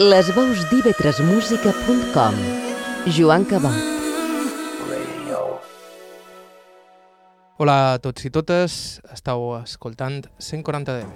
[0.00, 2.36] Les veus d'ivetresmusica.com
[3.12, 3.76] Joan Cabot
[7.60, 8.78] Hola a tots i totes,
[9.12, 11.10] estàu escoltant 140 dB.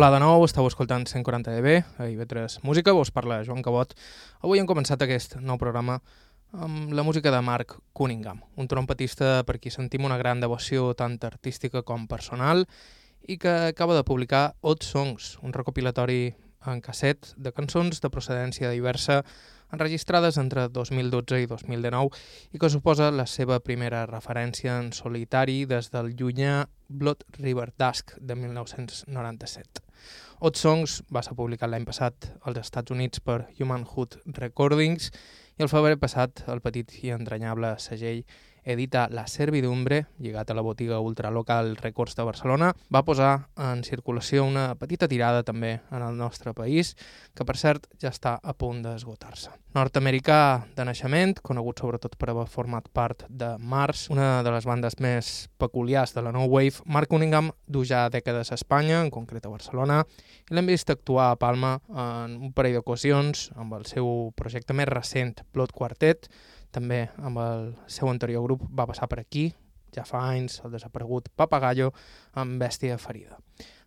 [0.00, 3.90] Hola de nou, estàu escoltant 140 dB, a IB3 Música, vos parla Joan Cabot.
[4.40, 5.98] Avui hem començat aquest nou programa
[6.56, 11.18] amb la música de Mark Cunningham, un trompetista per qui sentim una gran devoció tant
[11.28, 12.64] artística com personal
[13.28, 16.32] i que acaba de publicar Odd Songs, un recopilatori
[16.64, 19.20] en casset de cançons de procedència diversa
[19.68, 25.92] enregistrades entre 2012 i 2019 i que suposa la seva primera referència en solitari des
[25.92, 29.89] del llunyà Blood River Dusk de 1997.
[30.40, 35.10] Odd Songs va ser publicat l'any passat als Estats Units per Human Hood Recordings
[35.60, 38.22] i el febrer passat el petit i entranyable segell
[38.64, 44.44] edita La Servidumbre, lligat a la botiga ultralocal Records de Barcelona, va posar en circulació
[44.44, 46.94] una petita tirada també en el nostre país,
[47.34, 49.50] que per cert ja està a punt d'esgotar-se.
[49.74, 54.98] Nord-americà de naixement, conegut sobretot per haver format part de Mars, una de les bandes
[54.98, 59.46] més peculiars de la No Wave, Mark Cunningham du ja dècades a Espanya, en concret
[59.46, 60.02] a Barcelona,
[60.50, 64.90] i l'hem vist actuar a Palma en un parell d'ocasions amb el seu projecte més
[64.90, 66.26] recent, Blood Quartet,
[66.72, 69.50] també amb el seu anterior grup va passar per aquí,
[69.94, 71.90] ja fa anys, el desaparegut Papagallo
[72.38, 73.38] amb Bèstia Ferida.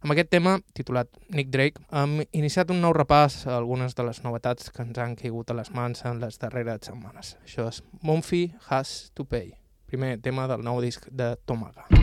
[0.04, 4.20] Amb aquest tema, titulat Nick Drake, hem iniciat un nou repàs a algunes de les
[4.26, 7.38] novetats que ens han caigut a les mans en les darreres setmanes.
[7.48, 9.54] Això és Monfi Has to Pay,
[9.88, 12.03] primer tema del nou disc de Tomaga.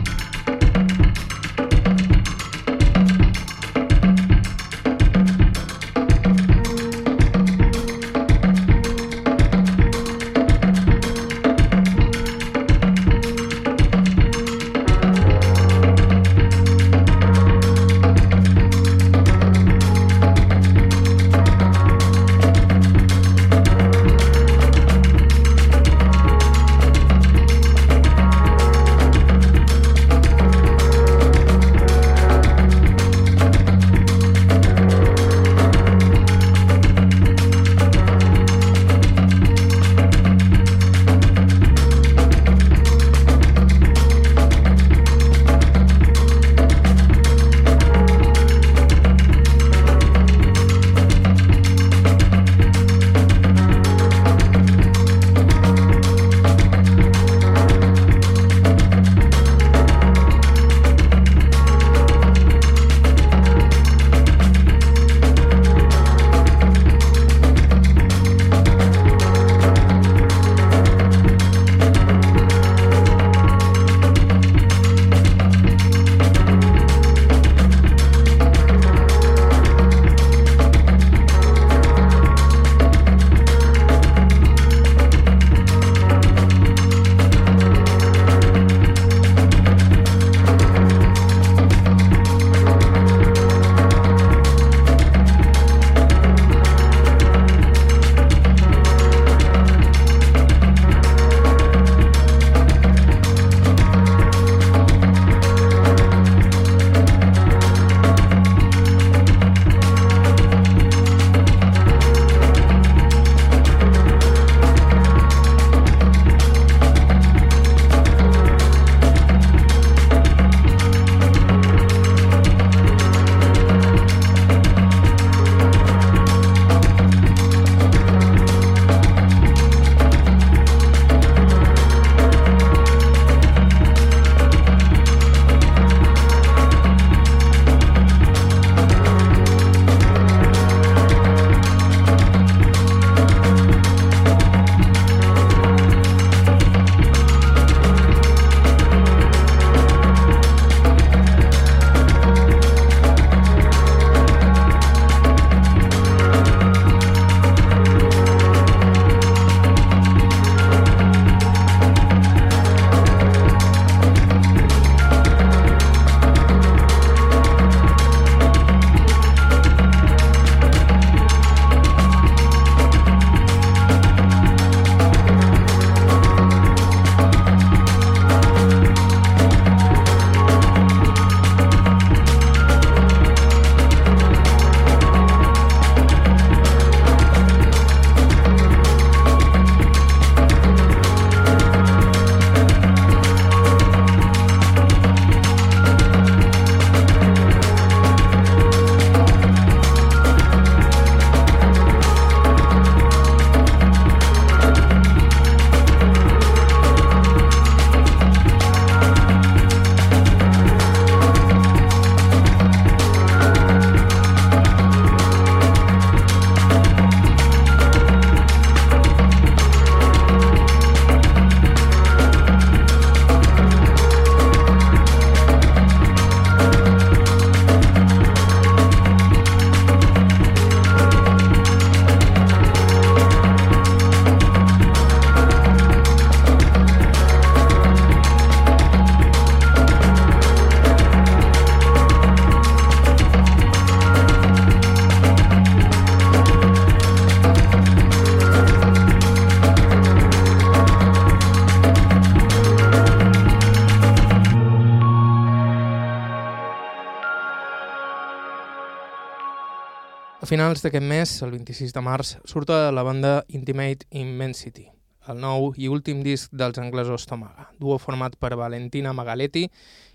[260.51, 264.83] Finals d'aquest mes, el 26 de març, surt a la banda Intimate Immensity,
[265.31, 269.63] el nou i últim disc dels anglesos Tomaga, duo format per Valentina Magaletti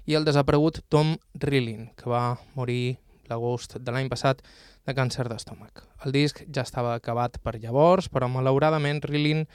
[0.04, 2.98] i el desaparegut Tom Rillin, que va morir
[3.30, 4.44] l'agost de l'any passat
[4.84, 5.86] de càncer d'estómac.
[6.04, 9.46] El disc ja estava acabat per llavors, però malauradament Rillin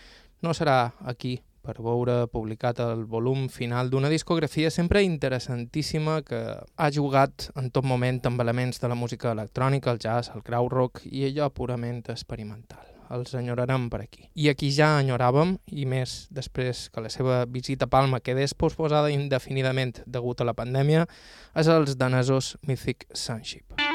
[0.42, 6.90] no serà aquí per veure publicat el volum final d'una discografia sempre interessantíssima que ha
[6.92, 11.28] jugat en tot moment amb elements de la música electrònica, el jazz, el krautrock i
[11.30, 12.88] allò purament experimental.
[13.12, 14.30] Els enyorarem per aquí.
[14.40, 19.12] I aquí ja enyoràvem, i més després que la seva visita a Palma quedés posposada
[19.12, 21.04] indefinidament degut a la pandèmia,
[21.52, 23.76] és els danesos Mythic Sunship.
[23.76, 23.91] El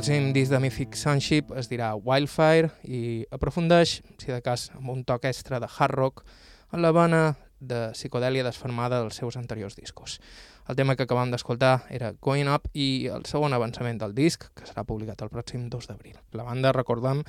[0.00, 5.02] pròxim disc de Mythic Sunship es dirà Wildfire i aprofundeix, si de cas, amb un
[5.04, 6.22] toc extra de hard rock
[6.72, 10.16] en la vena de psicodèlia desfermada dels seus anteriors discos.
[10.72, 14.64] El tema que acabam d'escoltar era Going Up i el segon avançament del disc, que
[14.64, 16.16] serà publicat el pròxim 2 d'abril.
[16.32, 17.20] La banda, recordem,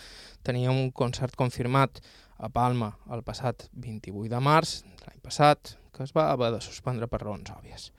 [0.47, 1.99] tenia un concert confirmat
[2.39, 4.77] a Palma el passat 28 de març
[5.09, 7.91] l'any passat, que es va haver de suspendre per raons òbvies.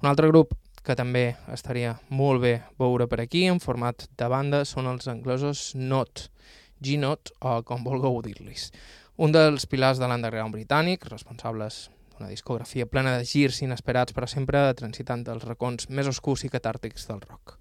[0.00, 4.62] Un altre grup que també estaria molt bé veure per aquí en format de banda
[4.64, 6.28] són els anglesos Not,
[6.78, 8.70] G-Not o com vulgueu dir-los.
[9.18, 11.86] Un dels pilars de l'underground britànic, responsables
[12.18, 17.08] una discografia plena de girs inesperats però sempre transitant dels racons més oscurs i catàrtics
[17.10, 17.58] del rock.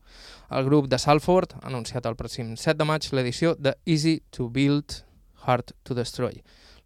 [0.56, 4.48] El grup de Salford ha anunciat el pròxim 7 de maig l'edició de Easy to
[4.50, 5.02] Build,
[5.46, 6.40] Hard to Destroy.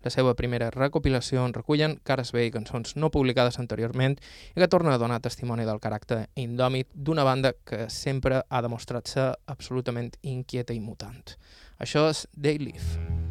[0.05, 4.15] La seva primera recopilació en recullen cares bé i cançons no publicades anteriorment
[4.55, 9.11] i que torna a donar testimoni del caràcter indòmit d'una banda que sempre ha demostrat
[9.11, 11.35] ser absolutament inquieta i mutant.
[11.79, 13.28] Això és They Live.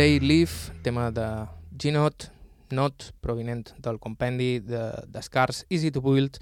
[0.00, 1.46] They Live, tema de
[1.78, 2.30] Ginot,
[2.70, 6.38] Not, provinent del compendi de Descartes Easy to Build,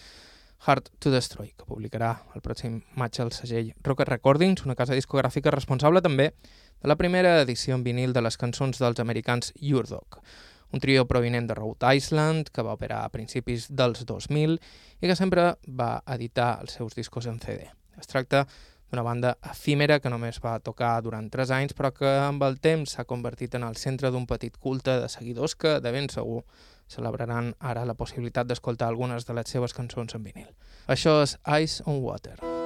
[0.61, 5.51] Hard to Destroy, que publicarà el pròxim maig al segell Rocket Recordings, una casa discogràfica
[5.51, 10.21] responsable també de la primera edició en vinil de les cançons dels americans Your Dog,
[10.71, 14.55] un trio provinent de Rhode Island que va operar a principis dels 2000
[15.03, 17.67] i que sempre va editar els seus discos en CD.
[17.99, 18.47] Es tracta
[18.91, 22.97] d'una banda efímera que només va tocar durant 3 anys però que amb el temps
[22.97, 26.45] s'ha convertit en el centre d'un petit culte de seguidors que de ben segur
[26.89, 30.49] celebraran ara la possibilitat d'escoltar algunes de les seves cançons en vinil.
[30.89, 32.58] Això és Ice on Water.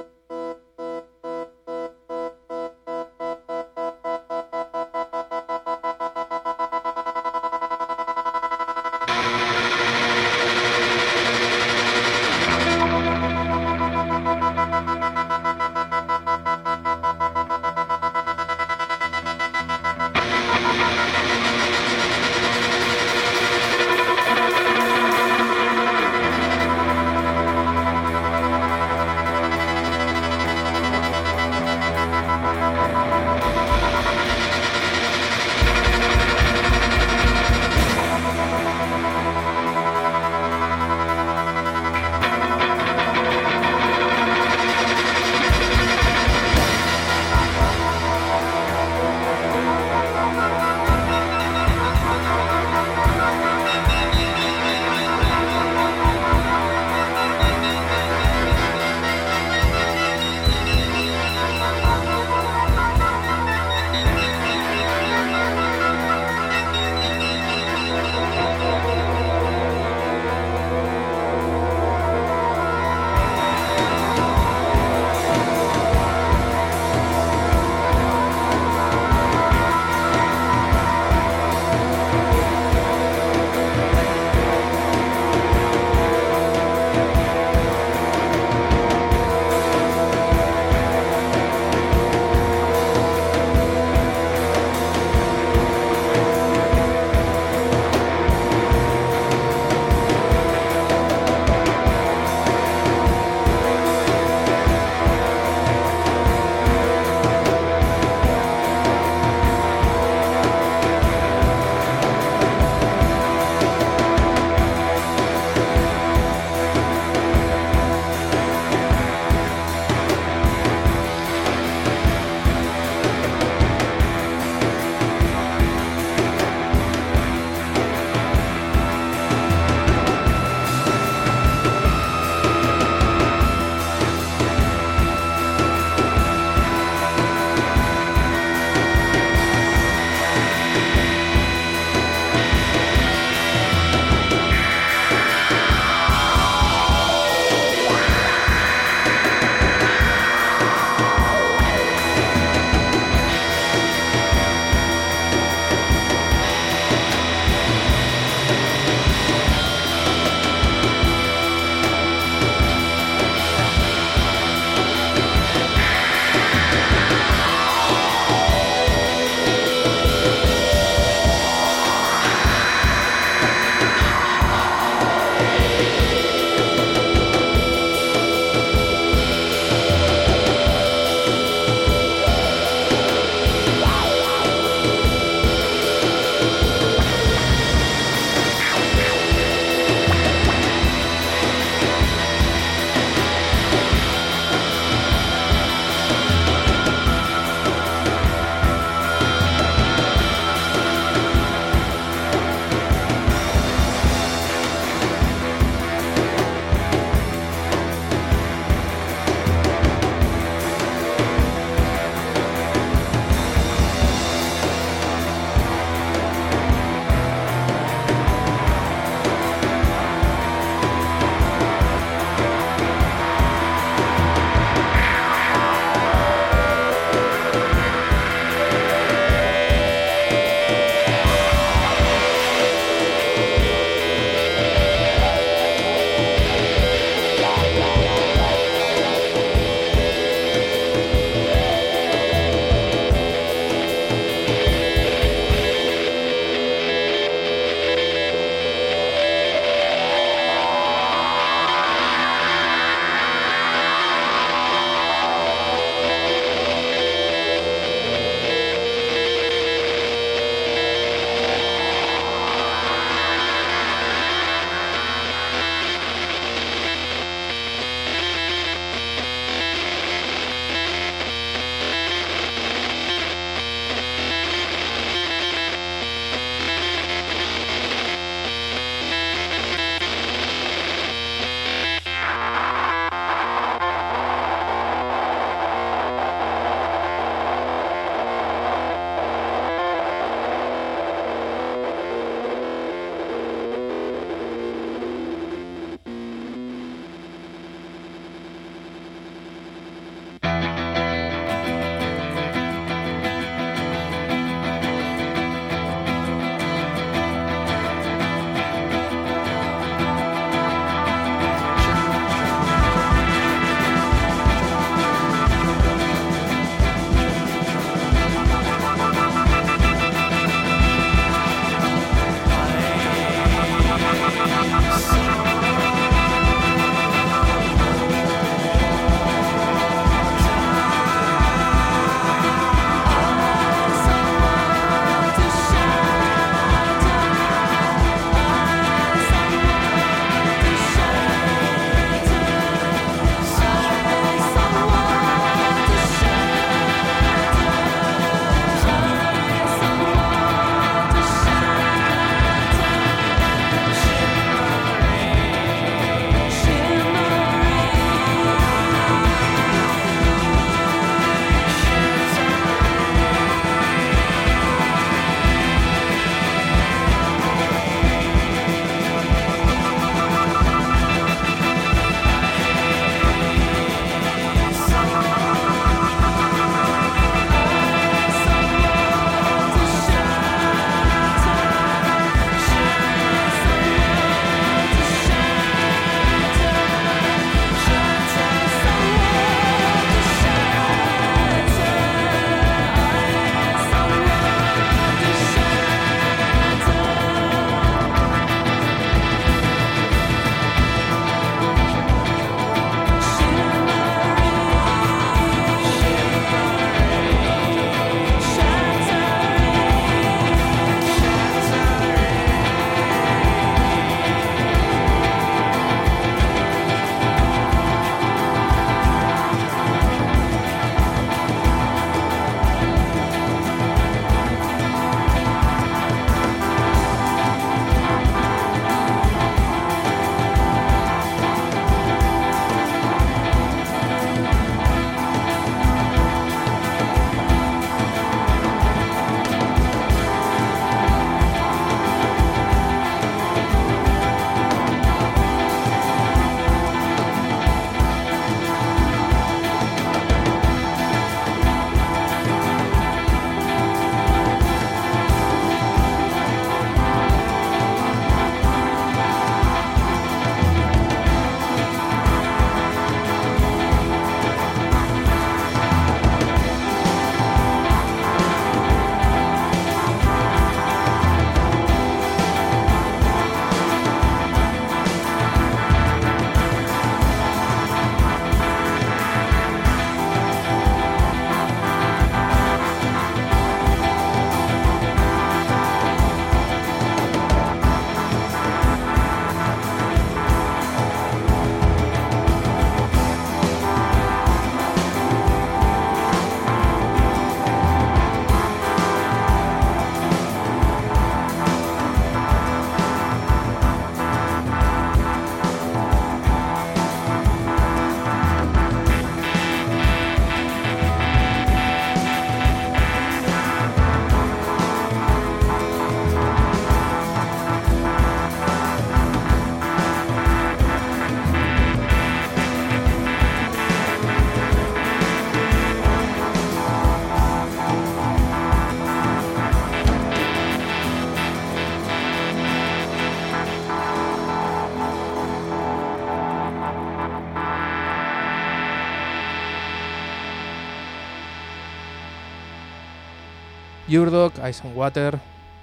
[544.13, 545.39] Yurdog, Ice and Water,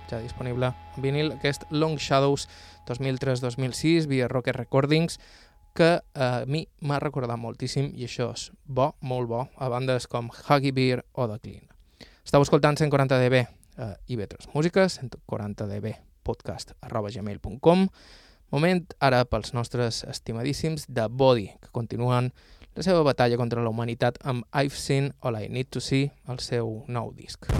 [0.06, 2.44] ja disponible en vinil, aquest Long Shadows
[2.86, 5.18] 2003-2006 via Rocket Recordings,
[5.74, 10.30] que a mi m'ha recordat moltíssim, i això és bo, molt bo, a bandes com
[10.30, 11.66] Huggy Beer o The Clean.
[12.22, 13.42] Estau escoltant 140 dB
[13.82, 17.88] a IB3 Músiques, 140 dB podcast arroba gmail.com
[18.54, 22.30] Moment ara pels nostres estimadíssims de Body, que continuen
[22.78, 26.38] la seva batalla contra la humanitat amb I've Seen All I Need to See, el
[26.38, 27.50] seu nou disc.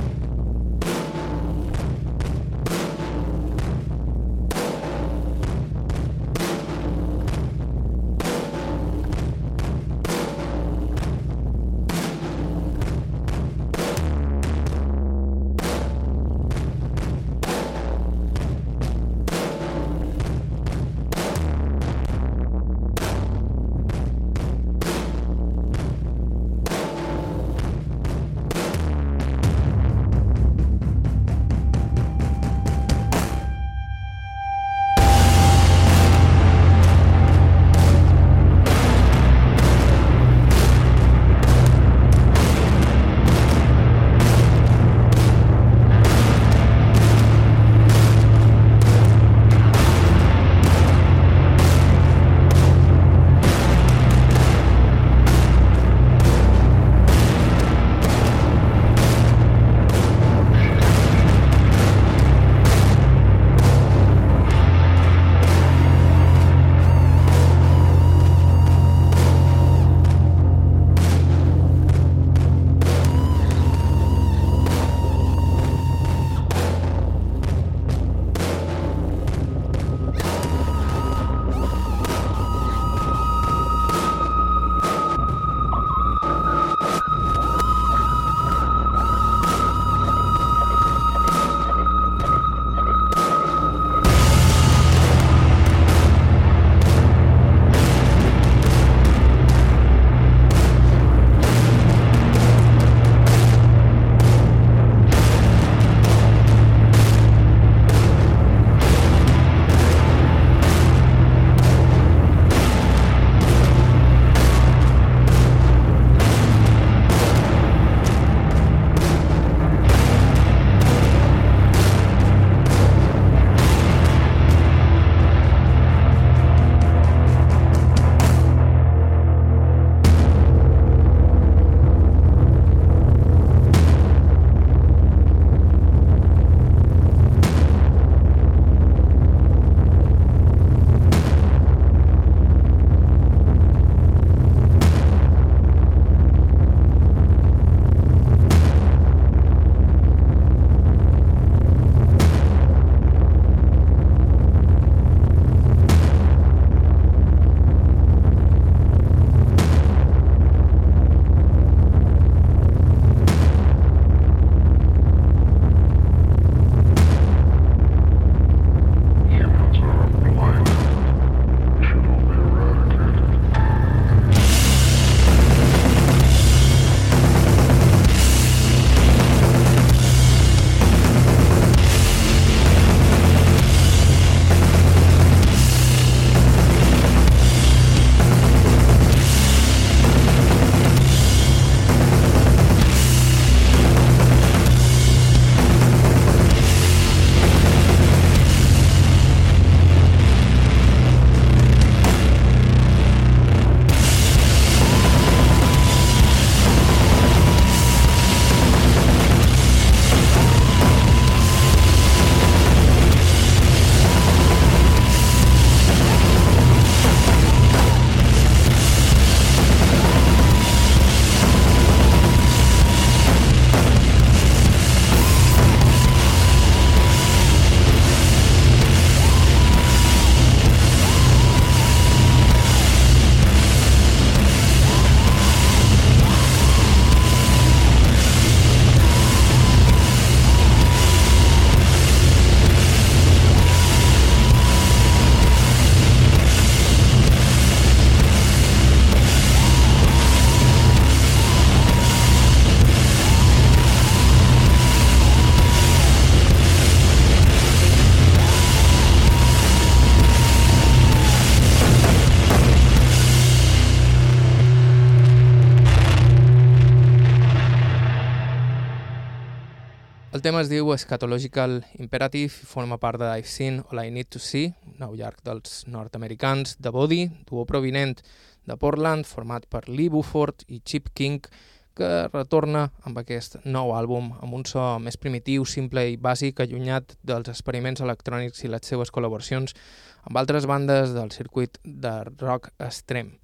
[270.40, 274.40] El tema es diu Eschatological Imperative forma part de I've Seen All I Need to
[274.40, 278.22] See, nou llarg dels nord-americans de Body, duo provinent
[278.64, 281.44] de Portland, format per Lee Buford i Chip King,
[281.92, 287.18] que retorna amb aquest nou àlbum amb un so més primitiu, simple i bàsic, allunyat
[287.20, 289.76] dels experiments electrònics i les seves col·laboracions
[290.24, 293.34] amb altres bandes del circuit de rock extrem.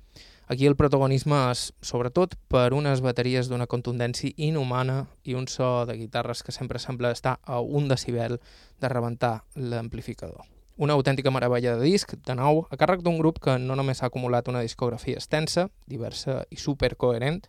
[0.47, 5.97] Aquí el protagonisme és, sobretot, per unes bateries d'una contundència inhumana i un so de
[5.99, 8.38] guitarres que sempre sembla estar a un decibel
[8.78, 10.44] de rebentar l'amplificador.
[10.78, 14.07] Una autèntica meravella de disc, de nou, a càrrec d'un grup que no només ha
[14.07, 17.42] acumulat una discografia extensa, diversa i supercoherent,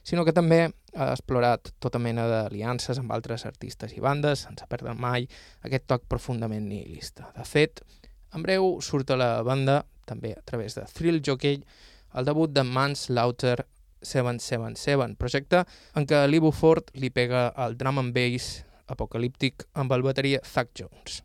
[0.00, 0.62] sinó que també
[0.96, 5.28] ha explorat tota mena d'aliances amb altres artistes i bandes, sense perdre mai
[5.68, 7.28] aquest toc profundament nihilista.
[7.36, 7.84] De fet,
[8.32, 11.60] en breu surt a la banda, també a través de Thrill Jockey,
[12.18, 13.66] el debut de Manslaughter
[14.02, 15.64] 777, projecte
[15.98, 20.74] en què Lee Ford li pega el drum and bass apocalíptic amb el bateria Thug
[20.74, 21.22] Jones.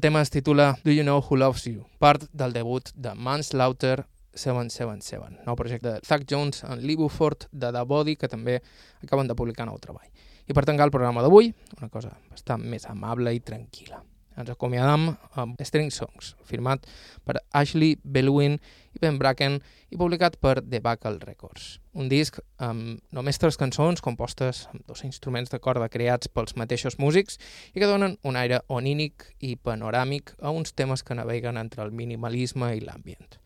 [0.00, 4.06] El tema es titula Do You Know Who Loves You, part del debut de Manslaughter
[4.32, 8.62] 777, nou projecte de Zach Jones en Lee Buford de The Body, que també
[9.04, 10.08] acaben de publicar nou treball.
[10.48, 14.00] I per tancar el programa d'avui, una cosa bastant més amable i tranquil·la.
[14.38, 15.08] Ens acomiadam
[15.38, 16.86] amb String Songs, firmat
[17.26, 18.58] per Ashley Bellwin
[18.94, 19.58] i Ben Bracken
[19.90, 21.80] i publicat per The Buckle Records.
[21.98, 26.98] Un disc amb només tres cançons compostes amb dos instruments de corda creats pels mateixos
[27.02, 27.40] músics
[27.74, 31.90] i que donen un aire onínic i panoràmic a uns temes que naveguen entre el
[31.90, 33.40] minimalisme i l'ambient.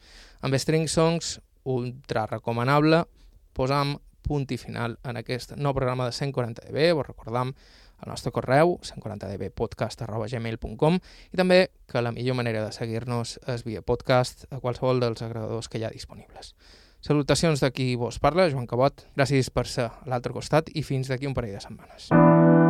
[0.45, 3.07] Amb String Songs, ultra recomanable,
[3.57, 7.53] posam punt i final en aquest nou programa de 140 dB, vos recordam
[8.05, 14.47] al nostre correu 140dbpodcast.gmail.com i també que la millor manera de seguir-nos és via podcast
[14.53, 16.55] a qualsevol dels agradadors que hi ha disponibles.
[17.05, 19.05] Salutacions d'aquí vos parla, Joan Cabot.
[19.17, 22.64] Gràcies per ser a l'altre costat i fins d'aquí un parell de setmanes.